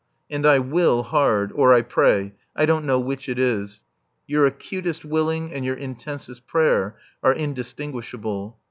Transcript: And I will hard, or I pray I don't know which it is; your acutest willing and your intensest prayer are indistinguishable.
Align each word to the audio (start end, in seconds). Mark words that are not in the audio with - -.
And 0.31 0.47
I 0.47 0.57
will 0.57 1.03
hard, 1.03 1.51
or 1.53 1.75
I 1.75 1.83
pray 1.83 2.33
I 2.55 2.65
don't 2.65 2.85
know 2.85 2.99
which 2.99 3.29
it 3.29 3.37
is; 3.37 3.81
your 4.25 4.47
acutest 4.47 5.05
willing 5.05 5.53
and 5.53 5.63
your 5.63 5.75
intensest 5.75 6.47
prayer 6.47 6.97
are 7.21 7.33
indistinguishable. 7.35 8.57